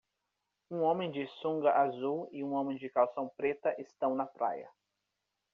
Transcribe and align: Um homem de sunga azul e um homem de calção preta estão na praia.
Um 0.71 0.81
homem 0.81 1.11
de 1.11 1.27
sunga 1.27 1.75
azul 1.77 2.27
e 2.31 2.43
um 2.43 2.53
homem 2.53 2.75
de 2.75 2.89
calção 2.89 3.29
preta 3.37 3.75
estão 3.79 4.15
na 4.15 4.25
praia. 4.25 4.67